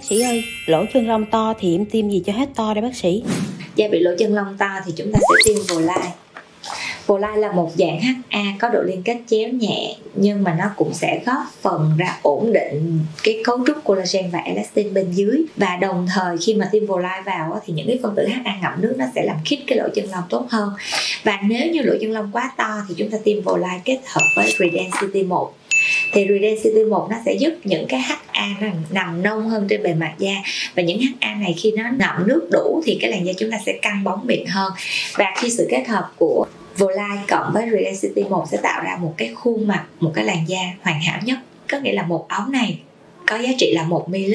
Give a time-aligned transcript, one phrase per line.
[0.00, 2.82] Bác sĩ ơi, lỗ chân lông to thì em tiêm gì cho hết to đây
[2.82, 3.22] bác sĩ?
[3.76, 6.08] da bị lỗ chân lông to thì chúng ta sẽ tiêm vô lai.
[7.06, 10.64] Vô lai là một dạng HA có độ liên kết chéo nhẹ nhưng mà nó
[10.76, 15.42] cũng sẽ góp phần ra ổn định cái cấu trúc collagen và elastin bên dưới.
[15.56, 18.58] Và đồng thời khi mà tiêm vô lai vào thì những cái phân tử HA
[18.62, 20.70] ngậm nước nó sẽ làm khít cái lỗ chân lông tốt hơn.
[21.22, 23.98] Và nếu như lỗ chân lông quá to thì chúng ta tiêm vô lai kết
[24.06, 25.54] hợp với Redensity 1
[26.12, 29.94] thì Redensity 1 nó sẽ giúp những cái HA nó nằm nông hơn trên bề
[29.94, 30.34] mặt da.
[30.74, 33.58] Và những HA này khi nó ngậm nước đủ thì cái làn da chúng ta
[33.66, 34.72] sẽ căng bóng mịn hơn.
[35.14, 36.46] Và khi sự kết hợp của
[36.76, 40.48] Volai cộng với Redensity 1 sẽ tạo ra một cái khuôn mặt, một cái làn
[40.48, 41.38] da hoàn hảo nhất.
[41.68, 42.78] Có nghĩa là một ống này
[43.30, 44.34] có giá trị là 1 ml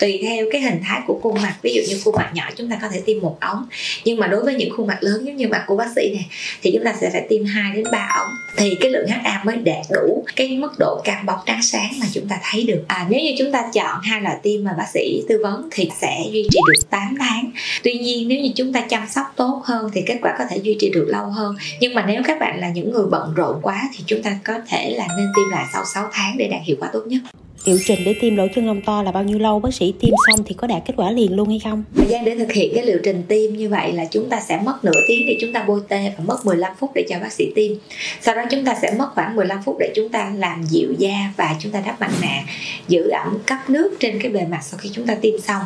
[0.00, 2.70] tùy theo cái hình thái của khuôn mặt ví dụ như khuôn mặt nhỏ chúng
[2.70, 3.66] ta có thể tiêm một ống.
[4.04, 6.26] Nhưng mà đối với những khuôn mặt lớn giống như mặt của bác sĩ này
[6.62, 8.30] thì chúng ta sẽ phải tiêm 2 đến 3 ống.
[8.56, 12.06] Thì cái lượng HA mới đạt đủ cái mức độ căng bóng trắng sáng mà
[12.12, 12.84] chúng ta thấy được.
[12.88, 15.90] À, nếu như chúng ta chọn hai loại tiêm mà bác sĩ tư vấn thì
[16.00, 17.50] sẽ duy trì được 8 tháng.
[17.82, 20.56] Tuy nhiên nếu như chúng ta chăm sóc tốt hơn thì kết quả có thể
[20.56, 21.56] duy trì được lâu hơn.
[21.80, 24.54] Nhưng mà nếu các bạn là những người bận rộn quá thì chúng ta có
[24.68, 27.20] thể là nên tiêm lại sau 6 tháng để đạt hiệu quả tốt nhất.
[27.64, 29.60] Liệu trình để tiêm lỗ chân lông to là bao nhiêu lâu?
[29.60, 31.84] Bác sĩ tiêm xong thì có đạt kết quả liền luôn hay không?
[31.96, 34.60] Thời gian để thực hiện cái liệu trình tiêm như vậy là chúng ta sẽ
[34.64, 37.32] mất nửa tiếng để chúng ta bôi tê và mất 15 phút để cho bác
[37.32, 37.72] sĩ tiêm.
[38.20, 41.32] Sau đó chúng ta sẽ mất khoảng 15 phút để chúng ta làm dịu da
[41.36, 42.42] và chúng ta đắp mặt nạ,
[42.88, 45.62] giữ ẩm cấp nước trên cái bề mặt sau khi chúng ta tiêm xong.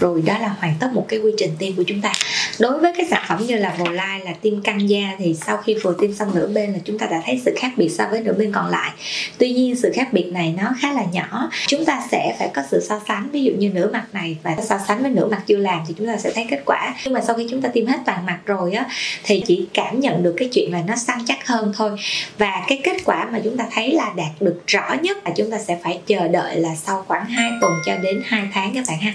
[0.00, 2.12] Rồi đó là hoàn tất một cái quy trình tiêm của chúng ta.
[2.60, 5.74] Đối với cái sản phẩm như là Volai là tiêm căng da thì sau khi
[5.74, 8.20] vừa tiêm xong nửa bên là chúng ta đã thấy sự khác biệt so với
[8.20, 8.90] nửa bên còn lại.
[9.38, 12.48] Tuy nhiên sự khác biệt này nó khá là nhỏ nhỏ chúng ta sẽ phải
[12.54, 15.26] có sự so sánh, ví dụ như nửa mặt này và so sánh với nửa
[15.26, 16.94] mặt chưa làm thì chúng ta sẽ thấy kết quả.
[17.04, 18.86] Nhưng mà sau khi chúng ta tiêm hết toàn mặt rồi á,
[19.24, 21.90] thì chỉ cảm nhận được cái chuyện là nó săn chắc hơn thôi.
[22.38, 25.50] Và cái kết quả mà chúng ta thấy là đạt được rõ nhất là chúng
[25.50, 28.84] ta sẽ phải chờ đợi là sau khoảng 2 tuần cho đến 2 tháng các
[28.88, 29.14] bạn ha.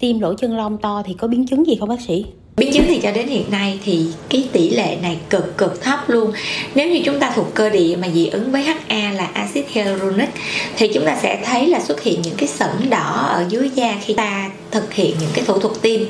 [0.00, 2.24] Tiêm lỗ chân lông to thì có biến chứng gì không bác sĩ?
[2.56, 6.10] Biến chứng thì cho đến hiện nay thì cái tỷ lệ này cực cực thấp
[6.10, 6.32] luôn.
[6.74, 10.28] Nếu như chúng ta thuộc cơ địa mà dị ứng với HA là axit hyaluronic,
[10.76, 13.94] thì chúng ta sẽ thấy là xuất hiện những cái sẩn đỏ ở dưới da
[14.04, 16.00] khi ta thực hiện những cái thủ thuật tiêm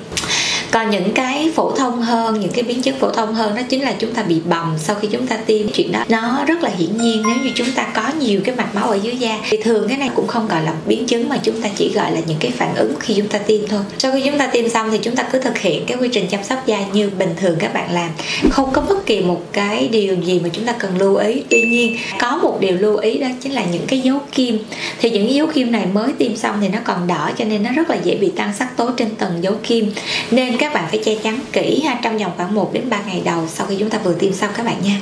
[0.72, 3.83] còn những cái phổ thông hơn, những cái biến chứng phổ thông hơn, đó chính
[3.83, 5.69] là chúng ta bị bầm sau khi chúng ta tiêm.
[5.69, 8.75] Chuyện đó, nó rất là hiển nhiên nếu như chúng ta có nhiều cái mạch
[8.75, 9.38] máu ở dưới da.
[9.50, 12.12] Thì thường cái này cũng không gọi là biến chứng mà chúng ta chỉ gọi
[12.12, 13.81] là những cái phản ứng khi chúng ta tiêm thôi.
[13.99, 16.27] Sau khi chúng ta tiêm xong thì chúng ta cứ thực hiện cái quy trình
[16.31, 18.11] chăm sóc da như bình thường các bạn làm.
[18.50, 21.43] Không có bất kỳ một cái điều gì mà chúng ta cần lưu ý.
[21.49, 24.59] Tuy nhiên, có một điều lưu ý đó chính là những cái dấu kim.
[25.00, 27.62] Thì những cái dấu kim này mới tiêm xong thì nó còn đỏ cho nên
[27.62, 29.93] nó rất là dễ bị tăng sắc tố trên tầng dấu kim.
[30.31, 33.23] Nên các bạn phải che chắn kỹ ha, trong vòng khoảng 1 đến 3 ngày
[33.25, 35.00] đầu sau khi chúng ta vừa tiêm xong các bạn nha.